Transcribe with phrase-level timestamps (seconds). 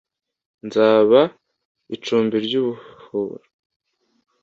[0.67, 1.19] nzaba
[1.95, 3.45] icumbi ry'ubuhoro